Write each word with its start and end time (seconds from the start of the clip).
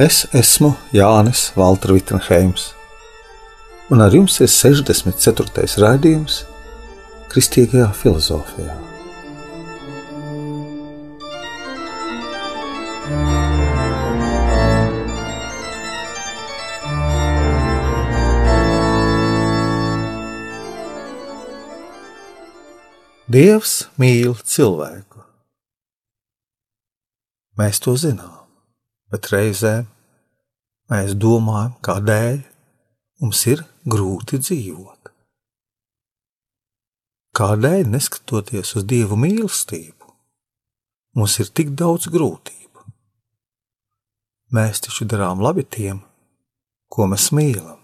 Es 0.00 0.22
esmu 0.32 0.70
Jānis 0.96 1.50
Valtra 1.52 1.92
Vitsenheims, 1.92 2.70
un 3.92 4.00
ar 4.00 4.14
jums 4.16 4.38
ir 4.40 4.48
64. 4.48 5.66
raidījums 5.82 6.38
Kristīgajā 7.28 7.90
filozofijā. 7.98 8.78
Dievs 23.28 23.76
mīl 24.00 24.32
cilvēku. 24.56 25.20
Mēs 27.60 27.84
to 27.84 28.00
zinām, 28.00 28.46
bet 29.12 29.28
reizēm 29.36 29.84
mēs 30.90 31.14
domājam, 31.18 31.76
kādēļ 31.86 32.40
mums 33.22 33.42
ir 33.50 33.62
grūti 33.90 34.40
dzīvot. 34.42 35.12
Kādēļ, 37.40 37.86
neskatoties 37.94 38.74
uz 38.76 38.86
dievu 38.90 39.16
mīlestību, 39.20 40.10
mums 41.16 41.38
ir 41.40 41.52
tik 41.54 41.72
daudz 41.78 42.10
grūtību? 42.12 42.84
Mēs 44.56 44.82
taču 44.84 45.06
darām 45.06 45.40
labi 45.40 45.62
tiem, 45.64 46.02
ko 46.90 47.06
mēs 47.06 47.30
mīlam. 47.36 47.78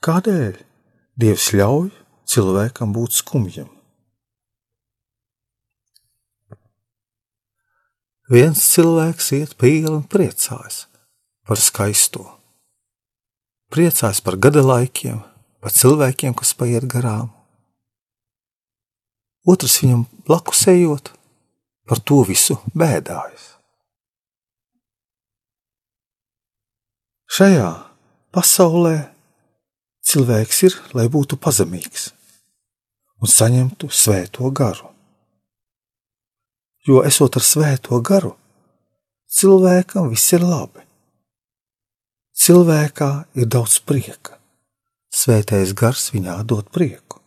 Kādēļ 0.00 0.66
Dievs 1.20 1.50
ļauj 1.52 1.90
cilvēkam 2.32 2.94
būt 2.96 3.18
skumjam? 3.18 3.66
Viens 8.30 8.62
cilvēks 8.62 9.32
iet 9.34 9.56
pa 9.58 9.66
ielu 9.66 9.96
un 9.96 10.04
priecājas 10.06 10.84
par 11.42 11.58
skaisto. 11.58 12.22
Priecājas 13.74 14.20
par 14.22 14.36
gada 14.38 14.62
laikiem, 14.62 15.18
par 15.58 15.74
cilvēkiem, 15.74 16.36
kas 16.38 16.54
paiet 16.54 16.86
garām. 16.86 17.32
Otrs 19.50 19.80
viņam 19.82 20.04
blakus 20.28 20.62
ejot, 20.70 21.10
par 21.90 21.98
to 22.06 22.20
visu 22.28 22.60
bēdājas. 22.70 23.48
Šajā 27.30 27.66
pasaulē 28.34 28.94
cilvēks 30.06 30.62
ir, 30.68 30.78
lai 30.94 31.08
būtu 31.10 31.38
pazemīgs 31.38 32.12
un 33.20 33.30
saņemtu 33.30 33.90
svēto 33.90 34.50
garu. 34.54 34.86
Jo 36.90 37.04
esot 37.06 37.36
ar 37.38 37.44
svēto 37.46 38.00
garu, 38.02 38.32
cilvēkam 39.30 40.08
viss 40.10 40.32
ir 40.34 40.42
labi. 40.42 40.82
Cilvēkā 42.34 43.10
ir 43.38 43.46
daudz 43.46 43.76
prieka. 43.86 44.40
Svētais 45.14 45.74
gars 45.76 46.08
viņā 46.14 46.40
dod 46.50 46.70
prieku. 46.74 47.20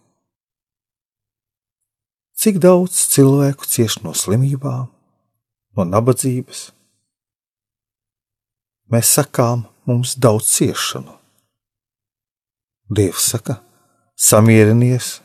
Cik 2.36 2.58
daudz 2.60 2.98
cilvēku 3.14 3.68
cieš 3.70 4.02
no 4.04 4.12
slimībām, 4.18 4.90
no 5.78 5.86
nabadzības? 5.88 6.66
Mēs 8.92 9.14
sakām, 9.16 9.68
mums 9.88 10.18
daudz 10.20 10.50
ciešanu. 10.58 11.16
Dievs 12.92 13.30
saka, 13.32 13.62
samierinies, 14.20 15.22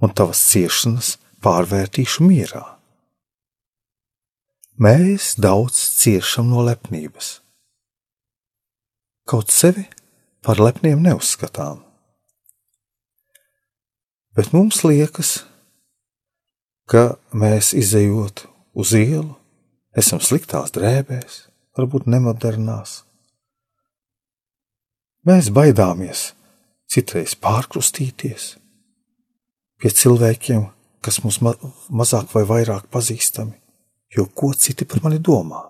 un 0.00 0.16
tavas 0.16 0.40
ciešanas 0.48 1.16
pārvērtīšu 1.44 2.24
mierā. 2.24 2.75
Mēs 4.76 5.38
daudz 5.40 5.78
ciešam 5.96 6.50
no 6.52 6.60
lepnības. 6.66 7.38
Kaut 9.24 9.48
sevi 9.48 9.86
par 10.44 10.60
lepniem 10.60 11.00
neuzskatām. 11.00 11.80
Bet 14.36 14.52
mums 14.52 14.82
liekas, 14.84 15.46
ka 16.84 17.16
mēs 17.32 17.72
izējot 17.72 18.44
uz 18.76 18.92
ielu, 18.92 19.32
esam 19.96 20.20
sliktās 20.20 20.76
drēbēs, 20.76 21.46
varbūt 21.80 22.04
nemodernās. 22.12 23.00
Mēs 25.24 25.48
baidāmies 25.56 26.34
citreiz 26.84 27.32
pārkrustīties 27.40 28.58
pie 29.80 29.90
cilvēkiem, 30.04 30.68
kas 31.00 31.24
mums 31.24 31.40
ma 31.40 31.56
mazāk 31.88 32.28
vai 32.36 32.44
vairāk 32.44 32.92
pazīstami, 32.92 33.56
jo 34.14 34.26
ko 34.34 34.52
citi 34.54 34.86
par 34.86 35.02
mani 35.04 35.18
domā. 35.18 35.66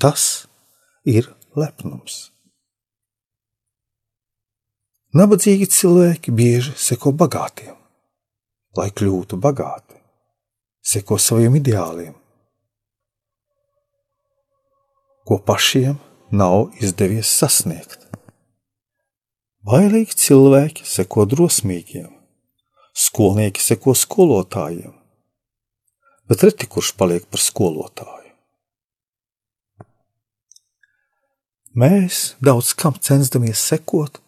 Tas 0.00 0.46
ir 1.04 1.28
lepnums. 1.56 2.30
Nabadzīgi 5.16 5.66
cilvēki 5.66 6.30
bieži 6.30 6.76
seko 6.78 7.10
bagātiem, 7.18 7.74
lai 8.78 8.90
kļūtu 8.94 9.40
bagāti, 9.42 9.96
seko 10.86 11.18
saviem 11.18 11.56
ideāliem, 11.58 12.12
ko 15.26 15.40
pašiem 15.42 15.98
nav 16.30 16.70
izdevies 16.78 17.26
sasniegt. 17.26 18.06
Bailīgi 19.66 20.14
cilvēki 20.16 20.86
seko 20.86 21.26
drosmīgiem, 21.28 22.08
skolnieki 22.94 23.60
seko 23.60 23.96
skolotājiem, 23.98 24.94
bet 26.30 26.46
reti 26.46 26.68
kurš 26.70 26.94
paliek 26.98 27.26
par 27.26 27.42
skolotāju. 27.42 28.16
Mēs 31.80 32.34
daudz 32.42 32.72
kam 32.78 32.96
censdamies 32.98 33.60
sekot, 33.62 34.18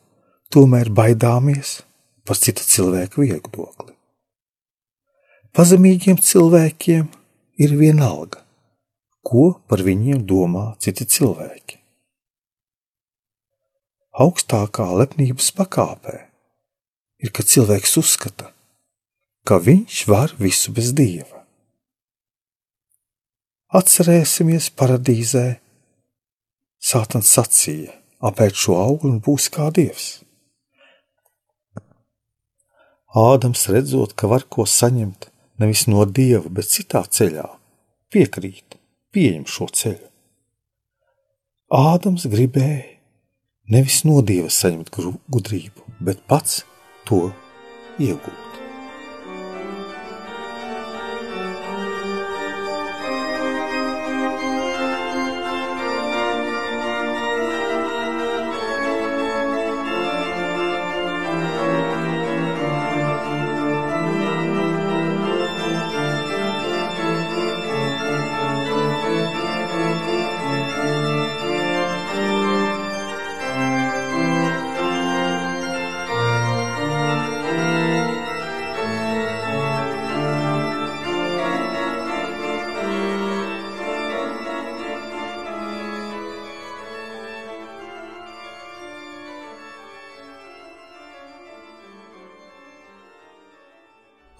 tomēr 0.52 0.90
baidāmies 0.94 1.80
par 2.26 2.38
cita 2.38 2.62
cilvēka 2.66 3.22
viedokli. 3.22 3.94
Pazemīgiem 5.52 6.18
cilvēkiem 6.22 7.06
ir 7.62 7.76
vienalga, 7.78 8.40
ko 9.22 9.52
par 9.68 9.82
viņiem 9.84 10.26
domā 10.26 10.72
citi 10.82 11.06
cilvēki 11.06 11.82
augstākā 14.12 14.90
lepnības 15.00 15.52
pakāpē 15.56 16.16
ir, 17.22 17.30
kad 17.32 17.48
cilvēks 17.48 17.96
uzskata, 18.00 18.50
ka 19.48 19.56
viņš 19.56 20.02
var 20.10 20.34
visu 20.38 20.72
bez 20.76 20.92
dieva. 20.92 21.41
Atcerēsimies 23.72 24.66
paradīzē, 24.76 25.46
Sātans 26.82 27.30
sacīja, 27.32 27.94
apēd 28.20 28.58
šo 28.58 28.74
augli 28.76 29.08
un 29.14 29.22
būs 29.24 29.46
kā 29.54 29.70
dievs. 29.72 30.08
Ādams 33.16 33.64
redzot, 33.72 34.12
ka 34.12 34.28
var 34.28 34.44
ko 34.44 34.66
saņemt 34.68 35.30
nevis 35.62 35.86
no 35.88 36.04
dieva, 36.04 36.52
bet 36.52 36.68
citā 36.68 37.00
ceļā, 37.08 37.48
piekrīt, 38.12 38.76
pieņem 39.08 39.48
šo 39.48 39.70
ceļu. 39.80 40.08
Ādams 41.72 42.28
gribēja 42.28 42.98
nevis 43.72 44.02
no 44.04 44.20
dieva 44.20 44.52
saņemt 44.52 44.92
gudrību, 45.32 45.86
bet 46.04 46.20
pats 46.28 46.66
to 47.08 47.30
iegūt. 47.96 48.61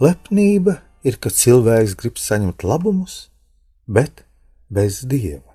Lepnība 0.02 0.80
ir, 1.06 1.14
kad 1.22 1.34
cilvēks 1.36 1.92
grib 2.00 2.16
saņemt 2.18 2.64
labumus, 2.66 3.28
bet 3.86 4.24
bez 4.66 5.04
dieva. 5.06 5.54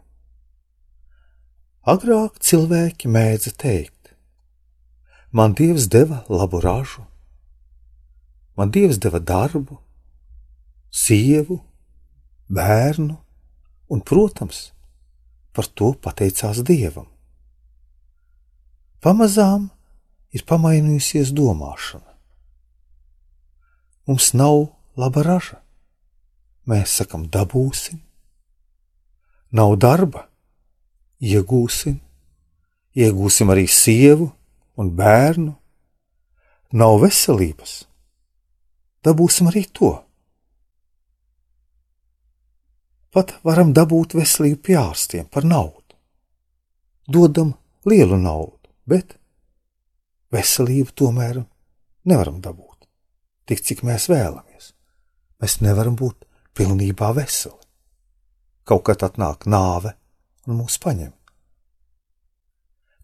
Agrāk 1.84 2.40
cilvēki 2.40 3.12
mēdza 3.12 3.52
teikt: 3.60 4.14
Man 5.36 5.58
dievs 5.58 5.90
deva 5.92 6.22
labu 6.32 6.62
ražu, 6.64 7.04
man 8.56 8.72
dievs 8.72 9.02
deva 9.04 9.20
darbu, 9.20 9.82
sievu, 10.92 11.60
bērnu, 12.48 13.20
un, 13.92 14.00
protams, 14.00 14.70
par 15.52 15.68
to 15.68 15.92
pateicās 16.00 16.64
dievam. 16.64 17.10
Pamazām 19.04 19.74
ir 20.32 20.48
pamainījusies 20.48 21.36
domāšana. 21.36 22.17
Mums 24.08 24.32
nav 24.34 24.70
laba 24.96 25.20
raža. 25.20 25.58
Mēs 26.68 26.94
sakam, 27.00 27.26
dabūsim, 27.32 28.00
nav 29.52 29.74
darba, 29.80 30.26
iegūsim, 31.20 31.98
iegūsim 32.96 33.52
arī 33.52 33.66
sievu 33.72 34.30
un 34.80 34.92
bērnu, 34.96 35.54
nav 36.80 36.96
veselības, 37.04 37.74
dabūsim 39.04 39.52
arī 39.52 39.66
to. 39.80 39.92
Pat 43.12 43.36
varam 43.48 43.72
dabūt 43.76 44.16
veselību 44.20 44.62
pie 44.70 44.80
ārstiem 44.80 45.28
par 45.32 45.48
naudu. 45.48 45.96
Dodam 47.08 47.54
lielu 47.88 48.20
naudu, 48.20 48.72
bet 48.88 49.16
veselību 50.32 50.96
tomēr 50.96 51.44
nevaram 52.08 52.40
dabūt 52.44 52.77
tik, 53.48 53.64
cik 53.64 53.84
mēs 53.88 54.10
vēlamies. 54.12 54.74
Mēs 55.42 55.60
nevaram 55.64 55.96
būt 55.98 56.26
pilnībā 56.58 57.14
veseli. 57.18 57.60
Kaut 58.68 58.84
kad 58.90 59.06
atnāk 59.06 59.48
nāve 59.48 59.94
un 60.48 60.60
mūs 60.60 60.78
paņem. 60.84 61.14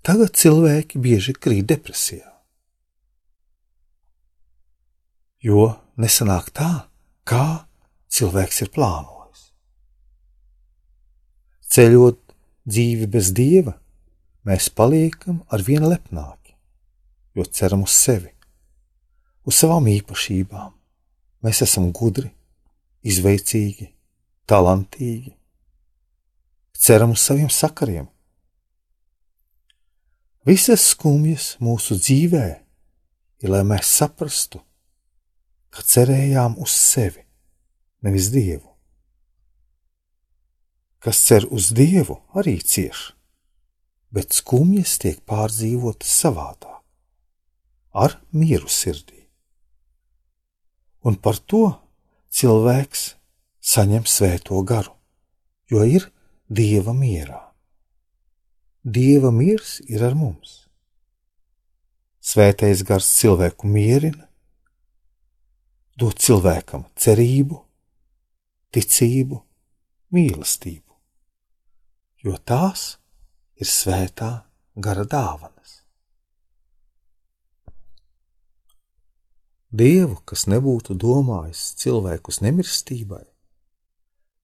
Tagad 0.04 0.36
cilvēki 0.36 1.00
bieži 1.00 1.36
krīt 1.38 1.70
depresijā. 1.70 2.28
Jo 5.44 5.70
nesanāk 6.00 6.50
tā, 6.56 6.88
kā 7.28 7.64
cilvēks 8.12 8.64
ir 8.66 8.72
plānojis. 8.76 9.46
Ceļot 11.74 12.20
dzīvi 12.68 13.08
bez 13.12 13.32
dieva, 13.36 13.78
mēs 14.48 14.70
paliekam 14.76 15.42
ar 15.52 15.64
vien 15.64 15.84
lepnāki, 15.88 16.56
jo 17.36 17.48
ceram 17.48 17.84
uz 17.88 17.96
sevi, 17.96 18.32
uz 19.44 19.60
savām 19.60 19.88
īpašībām. 19.92 20.72
Mēs 21.44 21.62
esam 21.66 21.90
gudri, 21.96 22.30
izveicīgi, 23.04 23.90
talantīgi, 24.48 25.34
ceram 26.84 27.14
uz 27.16 27.24
saviem 27.24 27.52
sakariem. 27.52 28.08
Visas 30.48 30.84
skumjas 30.92 31.54
mūsu 31.64 31.96
dzīvē 32.00 32.46
ir, 33.44 33.50
lai 33.52 33.64
mēs 33.68 33.92
saprastu, 34.00 34.60
ka 35.72 35.84
cerējām 35.84 36.58
uz 36.64 36.76
sevi, 36.76 37.24
nevis 38.04 38.30
Dievu. 38.32 38.70
Kas 41.04 41.20
cer 41.28 41.48
uz 41.52 41.72
Dievu, 41.76 42.20
arī 42.40 42.58
cieš, 42.64 43.10
bet 44.14 44.36
skumjas 44.36 44.96
tiek 45.04 45.20
pārdzīvotas 45.28 46.12
savādāk, 46.24 46.80
ar 47.92 48.20
mieru 48.32 48.72
sirdī 48.72 49.13
un 51.04 51.20
par 51.20 51.40
to 51.40 51.68
cilvēks 52.34 53.14
saņem 53.64 54.08
svēto 54.10 54.60
garu, 54.68 54.94
jo 55.72 55.84
ir 55.84 56.10
dieva 56.50 56.94
mierā. 56.96 57.40
Dieva 58.84 59.32
miers 59.32 59.78
ir 59.88 60.04
ar 60.04 60.16
mums. 60.16 60.64
Svētais 62.24 62.84
gars 62.88 63.08
cilvēku 63.20 63.68
mierina, 63.68 64.28
dod 66.00 66.18
cilvēkam 66.20 66.86
cerību, 67.00 67.60
ticību, 68.74 69.40
mīlestību, 70.16 70.98
jo 72.24 72.38
tās 72.48 72.96
ir 73.60 73.70
svētā 73.70 74.32
gara 74.76 75.06
dāvanas. 75.06 75.83
Dievu, 79.74 80.20
kas 80.30 80.44
nebūtu 80.46 80.94
domājis 81.02 81.72
cilvēkus 81.82 82.44
nemirstībai, 82.46 83.24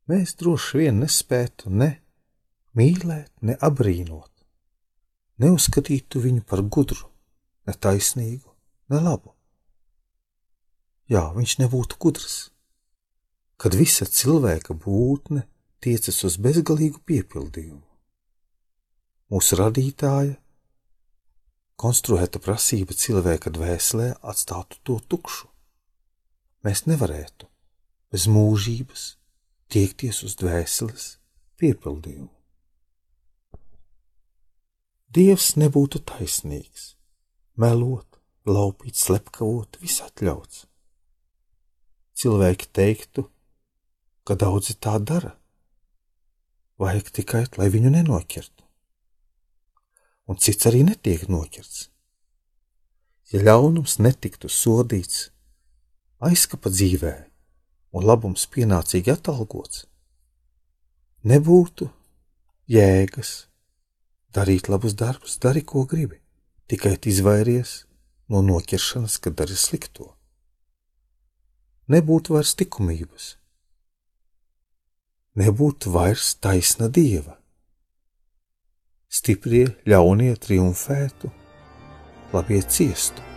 mēs 0.10 0.34
droši 0.40 0.80
vien 0.80 1.04
nespētu 1.04 1.70
ne 1.70 1.90
mīlēt, 2.74 3.30
ne 3.46 3.54
abrīnot, 3.62 4.32
neuzskatītu 5.46 6.24
viņu 6.24 6.42
par 6.50 6.64
gudru, 6.66 7.06
ne 7.70 7.78
taisnīgu, 7.78 8.50
ne 8.90 9.04
labu. 9.06 9.36
Jā, 11.14 11.28
viņš 11.38 11.60
nebūtu 11.62 12.02
gudrs, 12.02 12.40
kad 13.62 13.78
visa 13.78 14.10
cilvēka 14.10 14.74
būtne 14.74 15.46
tiecas 15.78 16.24
uz 16.26 16.42
bezgalīgu 16.42 17.06
piepildījumu. 17.06 17.86
Mūsu 19.30 19.62
radītāja 19.62 20.40
konstruēta 21.80 22.42
prasība 22.44 22.96
cilvēka 22.98 23.54
dvēselē 23.56 24.10
atstātu 24.32 24.80
to 24.84 24.98
tukšu. 25.12 25.48
Mēs 26.68 26.84
nevarētu 26.90 27.48
bez 28.12 28.28
mūžības 28.28 29.06
tiekties 29.72 30.20
uz 30.28 30.36
dvēseles 30.42 31.08
piepildījumu. 31.62 32.32
Dievs 35.10 35.56
nebūtu 35.58 36.04
taisnīgs, 36.06 36.94
melot, 37.58 38.20
laupīt, 38.46 39.00
slepkavot, 39.00 39.80
viss 39.82 40.04
atļauts. 40.06 40.68
Cilvēki 42.20 42.70
teiktu, 42.76 43.26
ka 44.28 44.36
daudzi 44.38 44.76
tā 44.78 45.00
dara, 45.02 45.32
vajag 46.78 47.14
tikai, 47.22 47.46
lai 47.58 47.72
viņu 47.74 47.96
nenokirtu 47.96 48.69
un 50.30 50.38
cits 50.38 50.68
arī 50.70 50.84
netiek 50.86 51.26
noķerts. 51.26 51.88
Ja 53.34 53.42
ļaunums 53.46 53.98
netiktu 54.02 54.50
sodīts, 54.50 55.30
aizkapa 56.22 56.70
dzīvē 56.74 57.14
un 57.98 58.06
labums 58.06 58.46
pienācīgi 58.54 59.14
atalgots, 59.14 59.88
nebūtu 61.26 61.90
jēgas 62.70 63.32
darīt 64.34 64.70
labus 64.70 64.94
darbus, 64.94 65.40
dari, 65.42 65.66
ko 65.66 65.86
gribi, 65.90 66.20
tikai 66.70 66.98
izvairies 67.10 67.84
no 68.30 68.44
noķeršanas, 68.46 69.18
kad 69.18 69.38
dari 69.42 69.58
slikto. 69.58 70.12
Nebūtu 71.90 72.36
vairs 72.36 72.54
likumības, 72.60 73.32
nebūtu 75.42 75.90
vairs 75.90 76.36
taisna 76.38 76.86
dieva 76.94 77.39
stiprie 79.10 79.66
ļaunie 79.90 80.36
triumfētu, 80.38 81.32
labie 82.34 82.62
ciestu. 82.62 83.29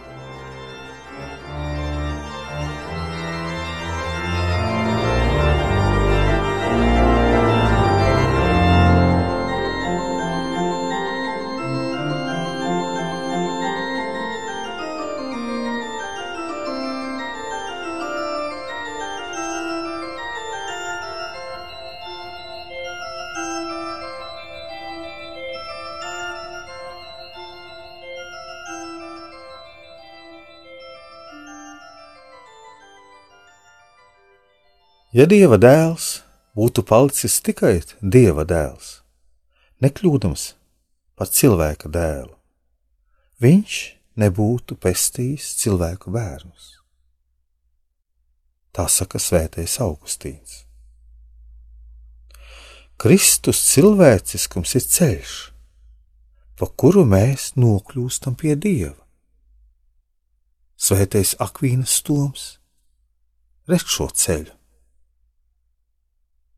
Ja 35.13 35.27
dieva 35.29 35.59
dēls 35.61 36.23
būtu 36.57 36.81
palicis 36.89 37.35
tikai 37.45 37.83
dieva 38.01 38.47
dēls, 38.49 39.03
nekļūdams 39.85 40.45
par 41.21 41.29
cilvēka 41.29 41.91
dēlu, 41.93 42.33
viņš 43.45 43.75
nebūtu 44.17 44.79
pestījis 44.81 45.51
cilvēku 45.61 46.15
bērnus. 46.15 46.79
Tā 48.73 48.87
saka 48.89 49.21
Svētais 49.21 49.75
Augustīns. 49.85 50.63
Kristus 52.97 53.61
cilvēciskums 53.69 54.73
ir 54.81 54.89
ceļš, 54.97 55.35
pa 56.57 56.71
kuru 56.73 57.05
mēs 57.05 57.51
nokļūstam 57.61 58.41
pie 58.41 58.57
Dieva. 58.57 58.97
Svētais 60.81 61.37
Akvīnas 61.37 62.01
Toms 62.01 62.49
redz 63.69 63.93
šo 63.93 64.09
ceļu. 64.09 64.62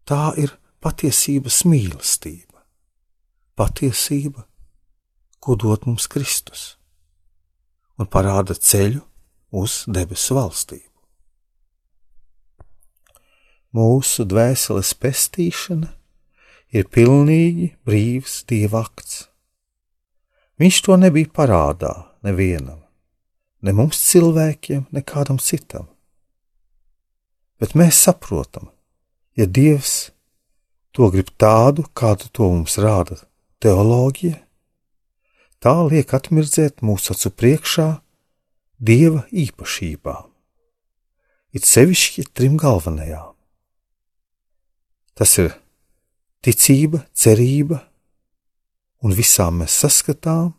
Tā 0.04 0.34
ir 0.37 0.50
patiesības 0.84 1.62
mīlestība, 1.64 2.61
patiesība, 3.56 4.44
ko 5.40 5.56
dod 5.56 5.87
mums 5.88 6.04
Kristus, 6.12 6.75
un 7.96 8.08
parāda 8.12 8.52
ceļu 8.52 9.00
uz 9.56 9.84
debesu 9.88 10.37
valstību. 10.37 10.90
Mūsu 13.75 14.26
dvēseles 14.28 14.92
pestīšana 15.00 15.88
ir 16.76 16.90
pilnīgi 16.92 17.73
brīvs 17.87 18.42
dieva 18.50 18.84
akts. 18.84 19.25
Viņš 20.61 20.82
to 20.87 20.99
nebija 21.00 21.32
parādā 21.34 21.94
nevienam, 22.26 22.84
ne 23.64 23.73
mums 23.75 23.99
cilvēkiem, 24.12 24.84
ne 24.92 25.02
kādam 25.02 25.40
citam. 25.42 25.88
Bet 27.58 27.75
mēs 27.78 28.04
saprotam, 28.04 28.68
ja 29.35 29.47
Dievs 29.47 30.11
to 30.95 31.11
grib 31.11 31.33
tādu, 31.38 31.85
kādu 31.95 32.31
to 32.31 32.49
mums 32.53 32.79
rāda 32.79 33.19
teoloģija, 33.62 34.38
tā 35.59 35.75
liek 35.88 36.14
atmirdzēt 36.14 36.85
mūsu 36.87 37.14
acu 37.14 37.33
priekšā 37.35 37.88
Dieva 38.85 39.23
īpašībām, 39.31 40.26
it 41.57 41.64
sevišķi 41.64 42.26
trim 42.35 42.59
galvenajām. 42.61 43.33
Tas 45.14 45.31
ir 45.38 45.55
ticība, 46.45 47.05
cerība 47.14 47.79
un 49.07 49.14
visām 49.14 49.62
mēs 49.62 49.79
saskatām 49.85 50.53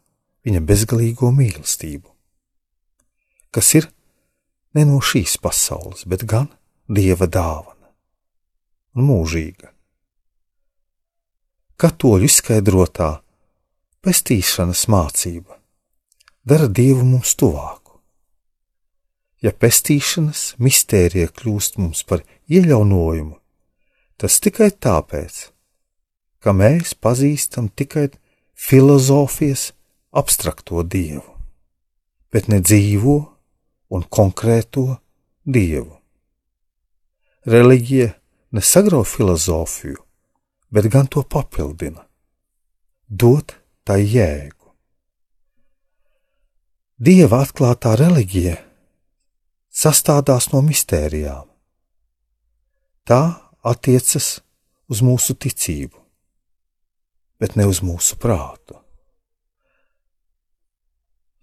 viņa 0.48 0.63
bezgalīgo 0.63 1.29
mīlestību, 1.36 2.08
kas 3.51 3.74
ir 3.77 3.91
ne 4.75 4.88
no 4.88 5.01
šīs 5.03 5.38
pasaules, 5.44 6.08
bet 6.08 6.25
gan 6.27 6.50
dieva 6.88 7.27
dāvana 7.27 7.75
un 8.95 9.09
mūžīga. 9.09 9.71
Katoļu 11.75 12.29
izskaidrotā 12.29 13.09
pestīšanas 14.05 14.85
mācība 14.91 15.57
dara 16.47 16.69
dievu 16.71 17.03
mums 17.03 17.33
tuvāku. 17.35 17.99
Ja 19.43 19.51
pestīšanas 19.51 20.55
mistērija 20.63 21.29
kļūst 21.35 21.79
mums 21.81 22.05
par 22.07 22.23
iejaunojumu, 22.47 23.35
tas 24.17 24.39
tikai 24.41 24.71
tāpēc, 24.71 25.49
ka 26.39 26.53
mēs 26.55 26.95
pazīstam 26.95 27.67
tikai 27.69 28.07
filozofijas 28.55 29.73
abstrakto 30.15 30.85
dievu, 30.87 31.25
bet 32.31 32.47
ne 32.47 32.61
dzīvo 32.63 33.17
un 33.91 34.05
konkrēto 34.07 34.87
dievu. 35.43 35.91
Reliģija 37.45 38.13
nesagrauj 38.55 39.05
filozofiju, 39.09 40.00
bet 40.71 40.88
gan 40.91 41.07
to 41.12 41.24
papildina, 41.24 42.05
dot 43.07 43.55
tai 43.83 44.01
jēgu. 44.07 44.71
Dieva 46.95 47.41
atklātā 47.43 47.97
reliģija 48.00 48.55
sastādās 49.75 50.47
no 50.53 50.62
mistērijām. 50.63 51.50
Tā 53.05 53.21
attiecas 53.67 54.39
uz 54.89 55.01
mūsu 55.03 55.35
ticību, 55.35 56.00
bet 57.41 57.57
ne 57.59 57.67
uz 57.67 57.83
mūsu 57.83 58.17
prātu. 58.21 58.79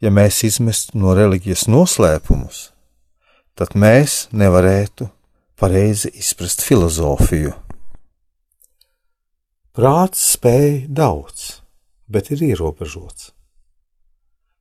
Ja 0.02 0.11
mēs 0.11 0.40
izmestu 0.49 0.99
no 0.99 1.12
reliģijas 1.14 1.69
noslēpumus, 1.71 2.71
tad 3.54 3.76
mēs 3.78 4.25
nevarētu 4.33 5.12
pareizi 5.62 6.11
izprast 6.19 6.64
filozofiju. 6.66 7.52
Prāts 9.71 10.25
spēj 10.35 10.88
daudz, 10.90 11.45
bet 12.11 12.33
ir 12.35 12.42
ierobežots. 12.49 13.28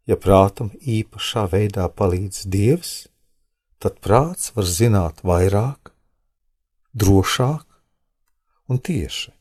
Ja 0.06 0.14
prātam 0.22 0.70
īpašā 0.78 1.48
veidā 1.50 1.88
palīdz 1.90 2.44
Dievs, 2.54 2.92
tad 3.82 3.98
prāts 4.06 4.54
var 4.54 4.70
zināt 4.70 5.24
vairāk, 5.26 5.90
drošāk 6.94 7.66
un 8.70 8.78
tieši. 8.78 9.34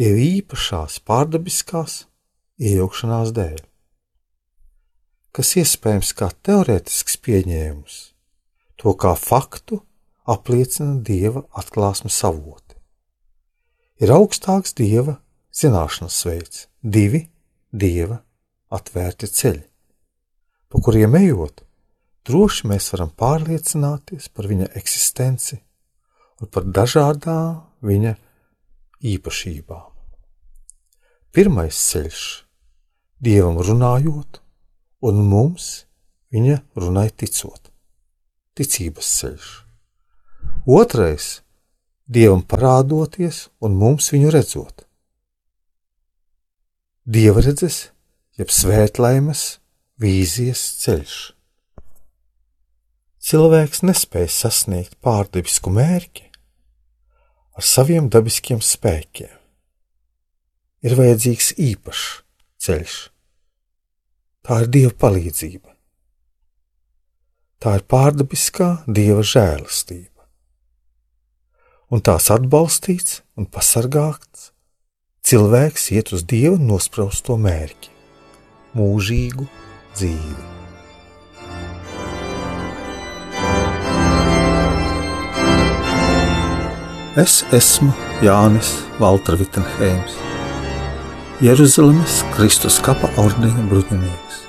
Dieva 0.00 0.24
īpašās 0.30 0.96
pārdabiskās 1.04 2.00
iejaukšanās 2.56 3.36
dēļ, 3.36 3.60
kas 5.36 5.54
iespējams 5.60 6.16
kā 6.16 6.32
teorētisks 6.40 7.20
pieņēmums, 7.20 8.13
to 8.80 8.94
kā 8.98 9.14
faktu 9.18 9.80
apliecina 10.26 11.00
Dieva 11.04 11.44
atklāsmes 11.54 12.16
avoti. 12.26 12.78
Ir 14.02 14.10
augstāks 14.14 14.74
Dieva 14.74 15.18
zināšanas 15.54 16.18
veids, 16.26 16.66
divi 16.82 17.26
Dieva 17.70 18.20
atvērti 18.74 19.28
ceļi, 19.30 19.64
pa 20.70 20.80
kuriem 20.82 21.14
ejot, 21.20 21.62
droši 22.26 22.70
mēs 22.70 22.90
varam 22.94 23.12
pārliecināties 23.14 24.30
par 24.34 24.48
viņa 24.50 24.72
eksistenci 24.80 25.60
un 26.40 26.50
par 26.50 26.66
dažādām 26.66 27.60
viņa 27.84 28.14
īpašībām. 29.04 29.90
Pirmais 31.34 31.74
ceļš- 31.90 32.22
dievam 33.26 33.58
runājot, 33.58 34.40
un 35.02 35.22
mums 35.28 35.84
viņa 36.32 36.62
runai 36.76 37.10
ticot. 37.10 37.73
Ticības 38.54 39.08
ceļš. 39.18 39.46
Otrais- 40.70 41.42
dievam 42.14 42.42
parādoties 42.46 43.48
un 43.60 43.74
mums 43.74 44.12
viņu 44.14 44.30
redzot. 44.30 44.84
Dieva 47.04 47.42
redzes, 47.42 47.90
jeb 48.38 48.48
svētlaimes, 48.48 49.58
vīzijas 50.00 50.62
ceļš. 50.84 51.16
Cilvēks 53.24 53.82
nespēja 53.82 54.30
sasniegt 54.30 54.96
pārdabisku 55.02 55.72
mērķi, 55.74 56.30
ar 57.58 57.62
saviem 57.62 58.08
dabiskiem 58.08 58.62
spēkiem. 58.62 59.34
Ir 60.84 60.94
vajadzīgs 60.94 61.54
īpašs 61.58 62.08
ceļš. 62.64 62.96
Tā 64.44 64.62
ir 64.62 64.68
Dieva 64.68 64.96
palīdzība. 65.04 65.73
Tā 67.64 67.78
ir 67.78 67.84
pārdabiskā 67.88 68.66
Dieva 68.84 69.22
žēlastība. 69.24 70.26
Un 71.88 72.02
tās 72.04 72.26
atbalstīts 72.28 73.22
un 73.40 73.46
pasargāts, 73.48 74.50
cilvēks 75.24 75.88
iet 75.96 76.12
uz 76.12 76.26
Dieva 76.28 76.60
nospraustu 76.60 77.38
mērķi- 77.40 77.88
mūžīgu 78.76 79.48
dzīvi. 79.96 80.44
Es 87.16 87.40
esmu 87.48 87.94
Jānis 88.20 88.76
Valtra 89.00 89.40
Vitsenheims, 89.40 90.20
Jeruzalemes 91.40 92.24
Kristus 92.36 92.76
kapa 92.84 93.08
ordeņa 93.16 93.70
bruņinieks. 93.72 94.42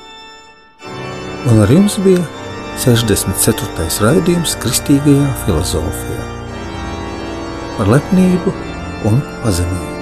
Un 1.45 1.61
ar 1.63 1.71
jums 1.71 1.95
bija 2.03 2.34
64. 2.75 3.87
raidījums 4.03 4.57
Kristīgajā 4.59 5.31
filozofijā 5.45 6.29
par 7.77 7.91
lepnību 7.91 8.55
un 9.07 9.19
pazemību. 9.43 9.94